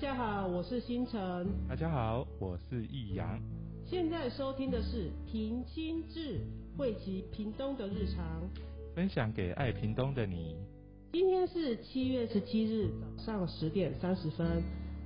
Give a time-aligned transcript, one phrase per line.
[0.00, 1.46] 家好，我是星辰。
[1.68, 3.38] 大家好，我是易阳。
[3.84, 6.40] 现在收听的是平心志，
[6.74, 8.40] 汇集屏东的日常，
[8.94, 10.56] 分享给爱屏东的你。
[11.12, 14.62] 今天是七月十七日早上十点三十分。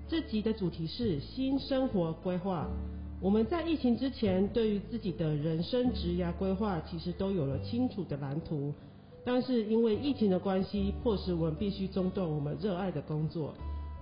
[0.07, 2.71] 这集的主题是新生活规划。
[3.21, 8.73] 我们在疫情之前，对于自己的人生职涯规划，其实都有了清楚的蓝图。
[9.25, 13.57] 但是因为疫情的关系，迫使我们必须中断我们热爱的工作。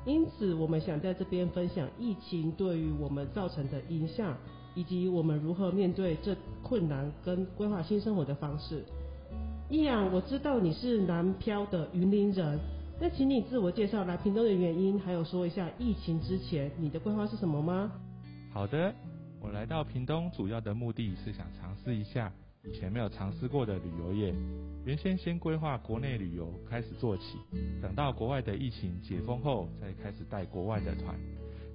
[0.05, 4.37] 因此，我们想在这边分享疫情对于我们造成的影响，
[4.75, 8.85] 以及我们如何面对这困难跟规划新生活的方式。
[9.71, 12.59] 易阳，我知道你是南漂的云林人，
[13.01, 17.93] 那请你自我介绍来屏东的原因，还有说一下疫情之前你的规划是什么吗？
[18.53, 18.93] 好的，
[19.41, 22.33] 我来到屏东主要的目的是想尝试一下
[22.65, 24.33] 以前没有尝试过的旅游业。
[24.85, 27.39] 原先先规划国内旅游开始做起，
[27.81, 31.19] 等到国外的疫情解封后再开始带国外的团。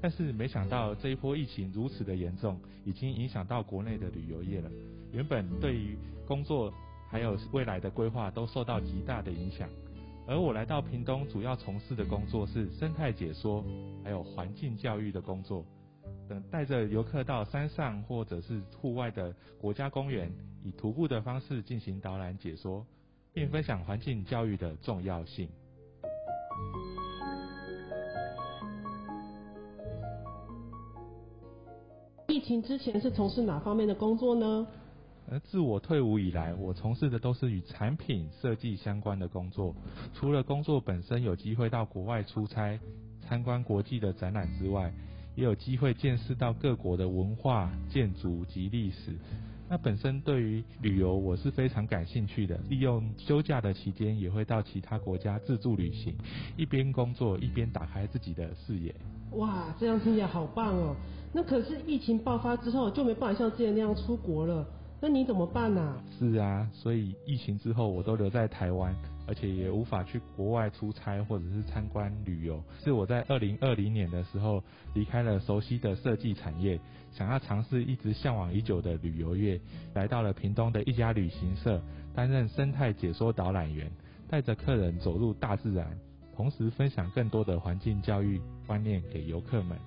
[0.01, 4.71] 但是没想到这一波疫情如此的严重，已经影响到国内的旅游业了。
[5.11, 6.73] 原本对于工作
[7.09, 9.67] 还有未来的规划都受到极大的影响。
[10.25, 13.63] 而我来到屏东主要从事的工作是生态解说，
[14.03, 15.65] 还有环境教育的工作。
[16.27, 20.31] 等带着游客到山上或者是户外的国家公园，
[20.63, 22.85] 以徒步的方式进行导览解说。
[23.33, 25.47] 并分享环境教育的重要性。
[32.27, 34.65] 疫情之前是从事哪方面的工作呢？
[35.29, 39.75] 而自我退伍以来，我从事的都是与产品设计相关的工作。
[40.15, 42.79] 除了工作本身有机会到国外出差、
[43.21, 44.91] 参观国际的展览之外，
[45.37, 49.15] 也有机会见识到各国的文化、建筑及历史。
[49.69, 56.15] 那本身对于旅游我是非常感兴趣的，利用休假的期间也会到其他国家自助旅行，
[56.55, 58.95] 一边工作一边打开自己的视野。
[59.33, 60.95] 哇，这样听起来好棒哦！
[61.33, 64.65] 那可是疫情爆发之后就没办法像之前那样出国了。
[64.99, 66.01] 那你怎么办呢？
[66.17, 68.95] 是啊，所以疫情之后我都留在台湾，
[69.27, 72.63] 而且也无法去国外出差或者是参观旅游。
[72.83, 74.63] 是我在二零二零年的时候
[74.95, 76.79] 离开了熟悉的设计产业，
[77.11, 79.61] 想要尝试一直向往已久的旅游业，
[79.93, 81.79] 来到了屏东的一家旅行社，
[82.15, 83.91] 担任生态解说导览员，
[84.27, 85.95] 带着客人走入大自然，
[86.35, 89.77] 同时分享更多的环境教育观念给游客们。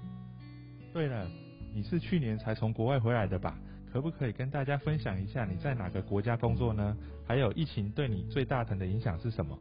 [0.92, 1.28] 对了，
[1.74, 3.58] 你是去年才从国外回来的吧？
[3.92, 6.96] 可不可以跟大家分享一下你在哪个国家工作呢？
[7.26, 9.58] 还有疫情对你最大的影响是什么？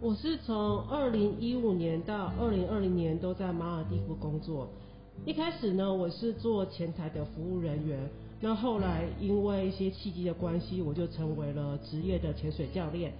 [0.00, 4.68] 我是从二零一五年到二零二零年都在马尔蒂夫工作。
[5.24, 7.98] 一开始呢，我是做前台的服务人员。
[8.40, 13.12] 那后来因为一些契机的关系，我就成为了职业的潜水教练。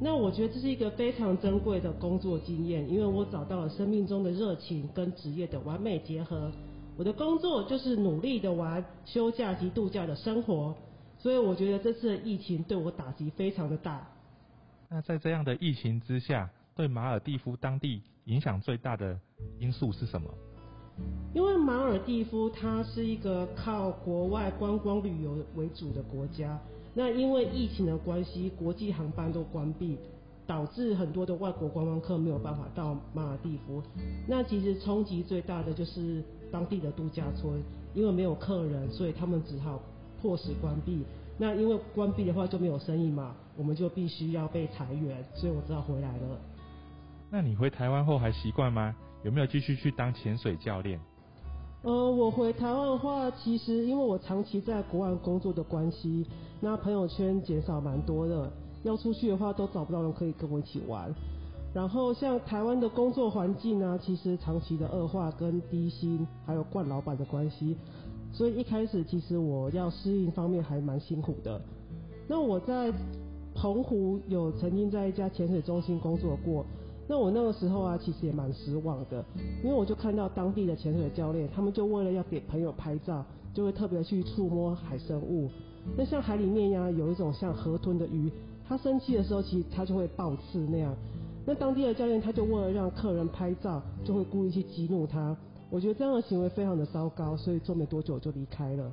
[0.00, 6.50] 那我觉得这是一个非常珍贵的工作经验，因为我找到了生命中的热情跟职业的完美结合。
[6.96, 10.74] 我的工作就是努力的玩休假及度假的生活，
[11.18, 14.06] 所以我觉得这次的疫情对我打击非常的大。
[14.88, 19.18] 那在这样的疫情之下，对马尔蒂夫当地影响最大的
[19.58, 20.28] 因素是什么？
[21.34, 26.56] 因为马尔蒂夫它是一个靠国外观光旅游为主的国家，
[26.94, 29.98] 那因为疫情的关系，国际航班都关闭。
[30.46, 33.82] 导致很多的外国观光客没有办法到马尔蒂夫。
[34.28, 37.62] 那其实冲击最大的就是当地的度假村，
[37.94, 39.80] 因为没有客人，所以他们只好
[40.20, 41.04] 迫使关闭。
[41.36, 46.40] 那因为关闭的话就没有生意嘛，我们就必须要被裁员，所以我只好回来了。
[47.30, 48.94] 那你回台湾后还习惯吗？
[49.24, 51.00] 有没有继续去当潜水教练？
[51.82, 56.26] 呃，我回台湾的话，其实因为我长期在国外工作的关系，
[56.60, 58.50] 那朋友圈减少蛮多的。
[58.84, 61.12] 要出去的话，都找不到人可以跟我一起玩。
[61.74, 67.76] 然后像台湾的工作环境呢，其实长期的恶化跟低薪，还有惯老板的关系，
[68.32, 71.60] 所以一开始其实我要适应方面还蛮辛苦的。
[72.28, 72.92] 那我在
[73.56, 76.64] 澎湖有曾经在一家潜水中心工作过，
[77.08, 79.24] 那我那个时候啊，其实也蛮失望的，
[79.64, 85.50] 因为我就看到当地的潜水教练，他们就为了要给朋友拍照，就会特别去触摸海生物。
[85.98, 88.30] 那像海里面呀，有一种像河豚的鱼。
[88.66, 90.96] 它生气的时候，其实它就会爆刺那样。
[91.46, 95.36] 那当地的教练他就为了让客人拍照，就会故意去激怒他。
[95.70, 98.90] 我觉得这样的行为非常的糟糕，所以做没多久就离开了。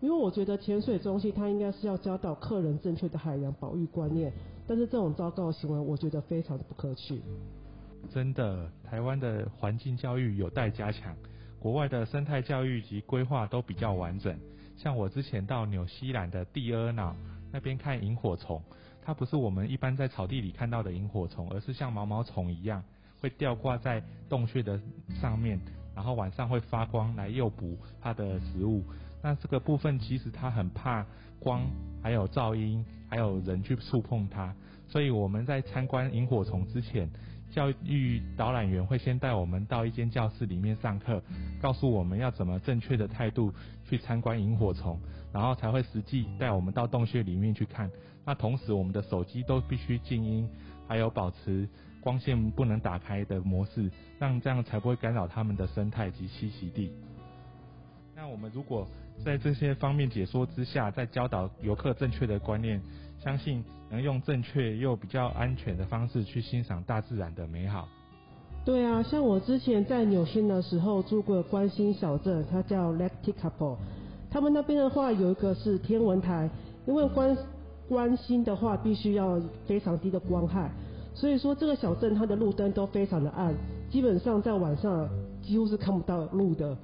[0.00, 4.32] 因为我觉得潜水中心他应该是要教导客人正确的海洋保育观念，
[4.66, 7.20] 但是这种糟糕的行为，我觉得非常的不可取。
[8.10, 11.14] 真的，台湾的环境教育有待加强，
[11.58, 14.38] 国外的生态教育及规划都比较完整。
[14.76, 17.14] 像我之前到纽西兰的蒂尔瑙。
[17.52, 18.60] 那边看萤火虫，
[19.06, 22.82] 它不是我们一般在草地里看到的萤火虫，而是像毛毛虫一样
[23.20, 24.80] 会吊挂在洞穴的
[25.20, 25.60] 上面，
[25.94, 28.82] 然后晚上会发光来诱捕它的食物。
[29.22, 31.06] 那这个部分其实它很怕
[31.38, 31.62] 光，
[32.02, 34.52] 还有噪音，还有人去触碰它，
[34.88, 37.08] 所以我们在参观萤火虫之前，
[37.56, 41.22] 教育导览员会先带我们到一间教室里面上课，
[41.58, 43.50] 告诉我们要怎么正确的态度
[43.88, 45.00] 去参观萤火虫，
[45.32, 47.90] 然后才会实际带我们到洞穴里面去看。
[48.26, 50.46] 那同时我们的手机都必须静音，
[50.86, 51.66] 还有保持
[52.02, 56.92] 光线不能打开的模式，让这样才不会干扰它们的生态及栖息地。
[58.14, 58.86] 那我们如果
[59.24, 62.82] 在这些方面解说之下，在教导游客正确的观念，
[63.22, 67.88] 相信能用正确又比较安全的方式去欣赏大自然的美好。
[68.64, 73.78] 对啊，像我之前在纽新的时候住过关心小镇，它叫 l e c t i c a p o。
[74.28, 76.50] 他们那边的话有一个是天文台，
[76.84, 77.36] 因为关
[77.88, 80.68] 关心的话必须要非常低的光害，
[81.14, 83.54] 所以说这个小镇它的路灯都非常的暗，
[83.88, 85.08] 基本上在晚上
[85.40, 86.76] 几乎是看不到路的。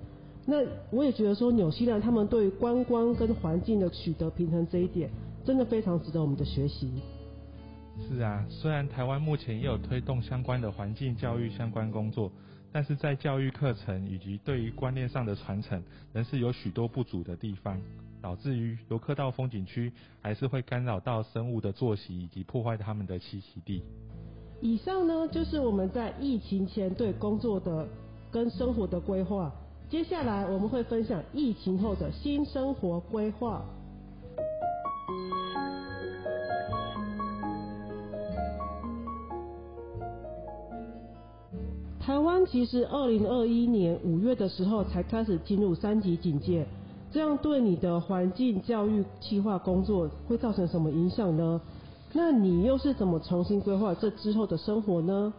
[0.46, 0.58] 那
[0.90, 5.10] 我也觉得说，纽西兰他们对观光跟环境的取得平衡这一点，
[5.44, 6.92] 真的非常值得我们的学习。
[8.08, 12.32] 是啊，虽然台湾目前也有推动相关的环境教育相关工作，
[12.72, 17.78] 但是在教育课程以及对于观念上的传承，仍是有许多不足的地方，
[18.22, 19.92] 导致于游客到风景区，
[20.22, 23.82] 还是会干扰到生物的作息以及破坏他们的栖息地。
[24.62, 27.86] 以上呢，就是我们在疫情前对工作的
[28.30, 29.52] 跟生活的规划。
[29.90, 33.62] 接下来我们会分享疫情后的新生活规划。
[42.04, 46.66] 台湾其实二零二一年五月的时候才开始进入三级警戒，
[47.12, 51.60] 这样对你的环境教育计划工作会造成什么影响呢？
[52.12, 55.32] 那你又是怎么重新规划这之后的生活呢？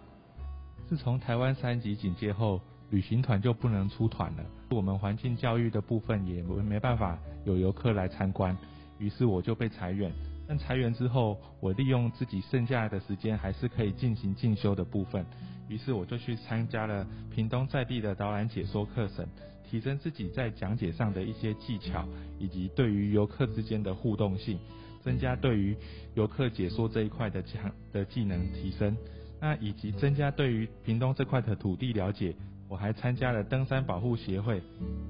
[0.87, 2.61] 自从台湾三级警戒后。
[2.89, 8.55] 旅行团就不能出团了，我们环境教育的部分也没没办法有游客来参观，
[8.99, 10.11] 于是我就被裁员。
[10.57, 15.25] 裁员之后，我利用自己剩下的时间，还是可以进行进修的部分，
[15.67, 19.25] 于是我就去参加了屏东在地的导览解说课程，
[19.69, 22.07] 提升自己在讲解上的一些技巧，
[22.39, 24.59] 以及对于游客之间的互动性，
[25.01, 25.75] 增加对于
[26.15, 28.95] 游客解说这一块的强的技能提升，
[29.39, 32.35] 那以及增加对于屏东这块的土地了解。
[32.73, 34.59] 我还参加了登山保护协会，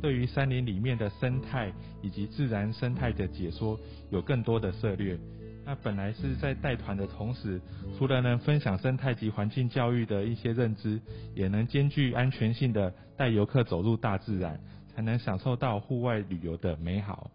[0.02, 1.72] 对于山林里面的生态
[2.02, 3.80] 以及自然生态的解说
[4.10, 5.18] 有更多的涉略。
[5.64, 7.62] 那本来是在带团的同时，
[7.98, 11.00] 除了能分享生态及环境教育的一些认知，
[11.34, 14.60] 也能兼具安全性的带游客走入大自然，
[14.94, 17.32] 才能享受到户外旅游的美好。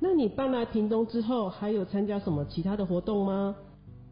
[0.00, 3.54] 那你搬来屏东之后，还有参加什么其他的活动吗？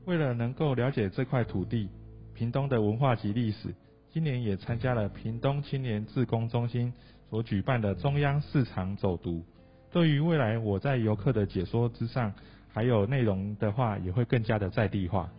[0.04, 1.88] 为了能够了解这块土地、
[2.34, 3.74] 屏东的文化及历史。
[4.12, 6.92] 今年也参加了屏东青年志工中心
[7.30, 9.42] 所举办的中央市场走读。
[9.90, 12.30] 对于未来我在游客的解说之上，
[12.68, 15.30] 还有内容的话，也会更加的在地化。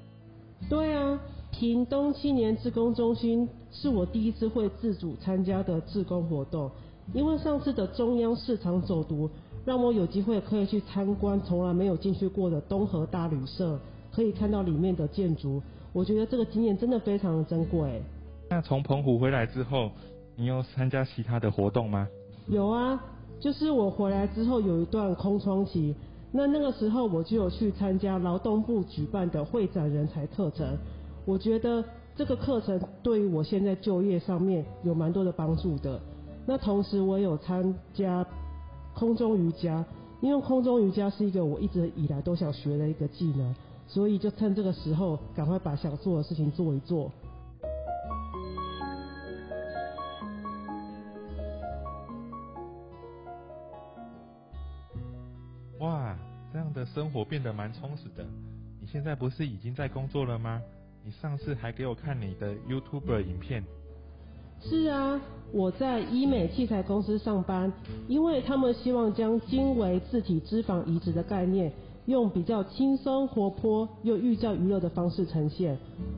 [0.68, 1.20] 对啊，
[1.52, 6.72] 屏东青年志工中心是我第一次会自主参加的志工活动，
[7.14, 9.30] 因为上次的中央市场走读，
[9.66, 13.80] 让我有机会可以去参观从来没有进去过的东河大旅社，
[14.12, 15.62] 可以看到里面的建筑，
[15.92, 18.02] 我觉得这个经验真的非常的珍贵。
[18.54, 19.90] 那从澎湖回来之后，
[20.36, 22.08] 你有参加其他的活动吗？
[22.46, 23.04] 有啊，
[23.40, 25.96] 就是我回来之后有一段空窗期，
[26.32, 30.78] 那那个时候我就有去参加劳动部举办的会展人才课程。
[31.26, 31.84] 我觉得
[32.16, 36.00] 这个课程对于我现在就业上面有蛮多的帮助的。
[36.46, 38.24] 那同时我有参加
[38.94, 39.84] 空中瑜伽，
[40.22, 43.56] 因为空中瑜伽是一个我一直以来都想学的一个技能，
[43.88, 47.10] 所以就趁这个时候赶快把想做的事情做一做。
[56.94, 58.26] 生活变得蛮充实的。
[58.80, 60.62] 你现在不是已经在工作了吗？
[61.06, 63.64] 你上次还给我看你的 YouTuber 影片。
[64.62, 65.20] 是啊，
[65.52, 67.72] 我在医美器材公司上班，
[68.08, 71.72] 因为他们希望将经微自体脂肪移植的概念，
[72.06, 75.78] 用比较轻松、活泼又寓教于乐的方式呈现。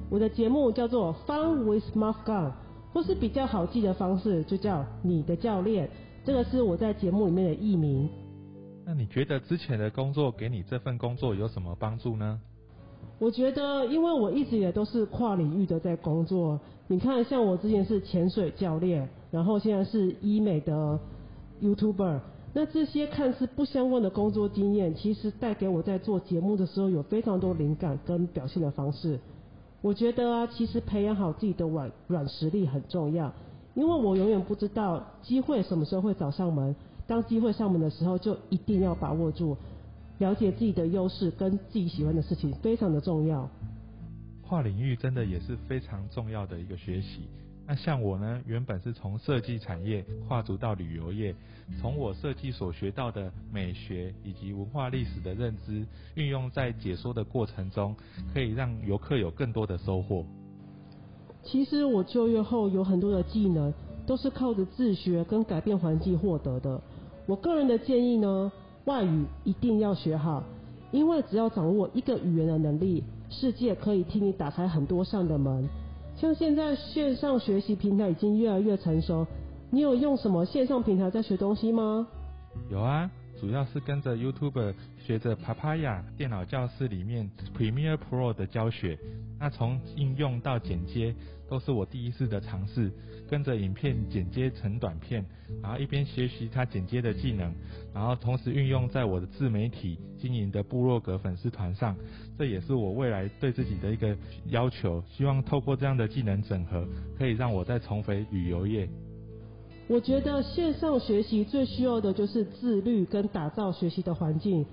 [0.09, 2.51] 我的节目叫做 Fun with m a r Gun，
[2.93, 5.89] 或是比较好记的方式就叫你的教练。
[6.23, 8.07] 这个是我在节目里面的艺名。
[8.87, 12.39] 那你觉得之前的工作给你这份工作有什么帮助呢？
[13.17, 16.59] 我觉得，因为我一直也都是跨领域的在工作。
[16.87, 20.99] 你看，像我之前是潜水教练，然后现在是医美的
[21.63, 22.19] YouTuber。
[22.53, 29.19] 那这些看似不相关的工作经验，其实带给我在做节目的时候有非常多灵感跟表现的方式。
[29.81, 33.33] 我觉得啊，其实培养好自己的软软实力很重要，
[33.73, 36.75] 因为我永远不知道机会什么时候会找上门。
[37.07, 39.55] 当机会上门的时候，就一定要把握住，
[40.17, 43.49] 了解自己的优势跟自己喜欢的事情，非常的重要。
[44.47, 47.27] 跨领域真的也是非常重要的一个学习。
[47.67, 51.33] 那像我呢，原本是从设计产业跨足到旅游业，
[51.81, 55.83] 从我设计所学到的美学以及文化历史的认知，
[56.13, 57.95] 运用在解说的过程中，
[58.31, 60.23] 可以让游客有更多的收获。
[61.41, 63.73] 其实我就业后有很多的技能，
[64.05, 66.79] 都是靠着自学跟改变环境获得的。
[67.27, 68.51] 我个人的建议呢，
[68.85, 70.43] 外语一定要学好，
[70.91, 75.67] 因为只要掌握一个语言的能力，世界可以替你打开很多扇的门。
[76.15, 79.25] 像现在线上学习平台已经越来越成熟，
[79.71, 82.07] 你有用什么线上平台在学东西吗？
[82.69, 83.09] 有啊，
[83.45, 88.97] 主要是跟着 YouTube 学着 Papaya 电脑教室里面 Premiere Pro 的教学。
[89.39, 91.13] 那从应用到剪接
[91.47, 92.91] 都是我第一次的尝试，
[93.29, 95.23] 跟着影片剪接成短片，
[95.61, 97.53] 然后一边学习它剪接的技能，
[97.93, 101.95] 然后同时运用在我的自媒体经营的部落格粉丝团上，
[102.39, 105.03] 这也是我未来对自己的一个要求。
[105.07, 106.83] 希望透过这样的技能整合，
[107.15, 108.89] 可以让我再重回旅游业。
[109.87, 114.65] 我觉得线上学习最需要的就是自律跟打造学习的环境。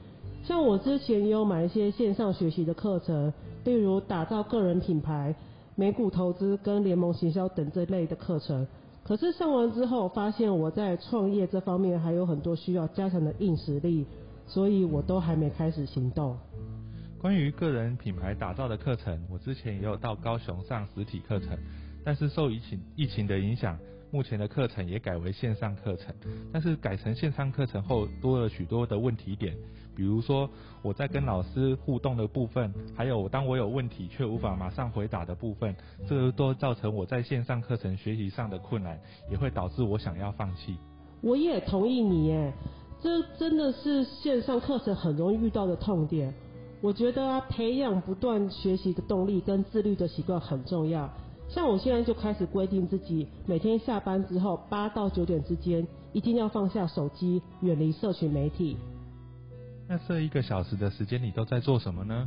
[0.43, 3.33] 像我之前也有买一些线上学习的课程，
[3.65, 5.35] 例如打造个人品牌、
[5.77, 8.67] 美股投资跟联盟行销等这类的课程。
[9.05, 14.07] 可是上完之后，发现我在创业这方面还有很多需要加强的硬实力，
[14.47, 16.37] 所以我都还没开始行动。
[17.21, 21.51] 关于个人品牌打造的课程，我之前也有到高雄上实体课程，
[22.03, 23.79] 但是受疫情疫情的影响。
[24.13, 26.15] 目前的课程也改为线上课程，
[26.53, 29.57] 但是改成线上课程后多了许多的问题点，
[29.97, 30.49] 比如说
[30.83, 35.75] 我在跟老师互动的部分，还有当我有问题却无法马上回答的部分，
[36.07, 39.01] 这个都造成我在线上课程学习上的困难，
[39.31, 40.77] 也会导致我想要放弃。
[41.23, 42.53] 我也同意你耶，
[43.01, 46.35] 这真的是线上课程很容易遇到的痛点。
[46.83, 51.11] 我觉得啊培养不断学习的动力跟自律的习惯很重要。
[51.55, 58.75] 像我现在就开始规定自己，每天下班之后八到九点之间，一定要放下手机，远离社群媒体。
[59.87, 62.27] 那这一个小时的时间，你都在做什么呢？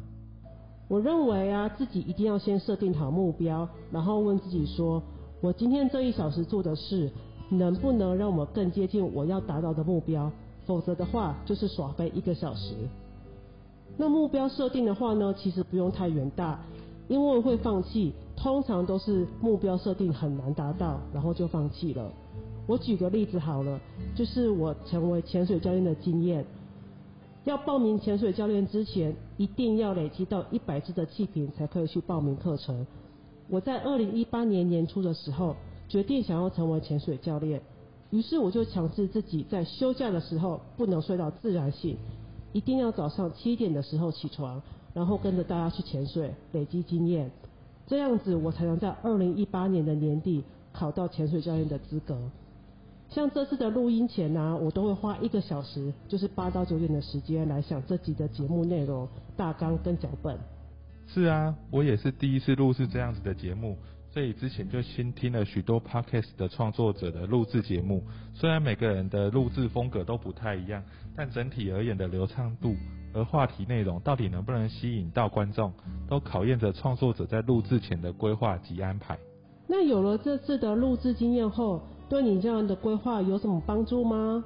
[0.87, 5.01] 我认为啊，自己一定要先设定好目标，然后问自己说，
[5.41, 7.09] 我今天这一小时做的事，
[7.49, 10.31] 能不能让我更接近我要达到的目标？
[10.67, 12.75] 否则的话，就是耍飞一个小时。
[13.97, 16.59] 那目标设定的话呢，其实不用太远大，
[17.07, 18.13] 因为会放弃。
[18.45, 22.13] 通常都是目标设定很难达到，然后就放弃了。
[22.67, 23.81] 我举个例子好了，
[24.15, 26.45] 就是我成为潜水教练的经验。
[27.45, 32.85] 要报名潜水教练之前，一定要累积到一百支的气瓶才可以去报名课程。
[33.49, 35.55] 我在二零一八年年初的时候，
[35.89, 37.59] 决定想要成为潜水教练，
[38.11, 41.97] 于是我就强制自己在休假的时候不能睡到自然醒，
[42.53, 44.61] 一定要早上七点的时候起床，
[44.93, 47.31] 然后跟着大家去潜水，累积经验。
[47.87, 52.17] 这样子，我才能在二零一八年的年底考到潜水教练的资格。
[53.07, 60.37] 像这次的录音前呢，我都会花一个小时，就是八到九点的时间来想这集的节目内容、大纲跟脚本。
[61.07, 63.77] 是啊，我也是第一次录制这样子的节目，
[64.11, 68.03] 所以之前就先听了许多 podcast 的创作者的录制节目。
[68.33, 70.83] 虽然每个人的录制风格都不太一样，
[71.15, 72.73] 但整体而言的流畅度。
[73.15, 75.71] 而话题内容到底能不能吸引到观众，
[76.05, 79.17] 都考验着创作者在录制前的规划及安排。
[79.67, 84.43] 那有了这次的录制经验后，对你这样的规划有什么帮助吗？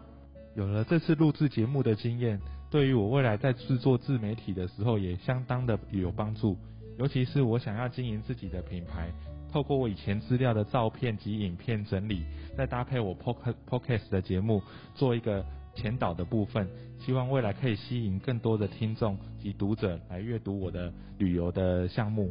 [0.56, 6.56] 有了这次录制节目的经验，对于我未来在制作自媒体的时候也相当的有帮助。
[7.00, 9.10] 尤其是我想要经营自己的品牌，
[9.52, 12.24] 透过我以前资料的照片及影片整理，
[12.56, 14.62] 再搭配我 podcast 的节目，
[14.94, 15.44] 做一个。
[15.76, 16.68] 前导的部分，
[17.00, 22.30] 希望未来可以吸引更多的听众及读者来阅读我的旅游的项目。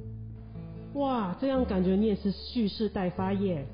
[0.95, 3.65] 哇，这样感觉你也是蓄势待发耶。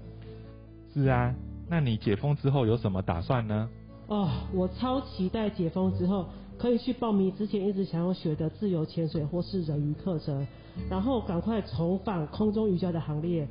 [0.93, 1.35] 是啊，
[1.69, 3.69] 那你解封之后有什么打算呢？
[4.07, 6.27] 哦，我超期待解封之后
[6.59, 10.47] 可以去报名之前一直想要学的自由潜水或是人鱼课程，
[10.91, 13.49] 然后赶快重返空中瑜伽的行列，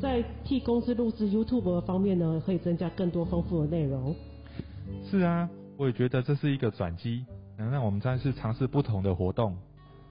[0.00, 4.14] 在替公司录制 YouTube 方面呢，可以增加更多丰富的内容。
[5.10, 5.48] 是啊。
[5.78, 7.24] 我也觉得这是一个转机，
[7.58, 9.56] 能让我们再次尝试不同的活动。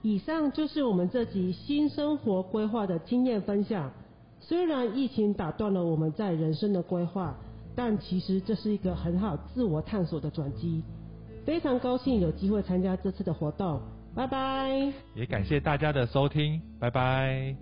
[0.02, 3.92] 以上就是我们这集新生活规划的经验分享。
[4.40, 7.38] 虽然疫情打断了我们在人生的规划，
[7.76, 10.84] 但其实这是一个很好自我探索的转机。
[11.46, 13.80] 非常高兴有机会参加这次的活动，
[14.16, 14.92] 拜拜。
[15.16, 17.56] 也感谢大家的收听，拜拜。